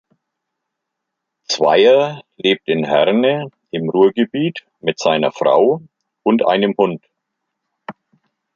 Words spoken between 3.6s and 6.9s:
im Ruhrgebiet mit seiner Frau und einem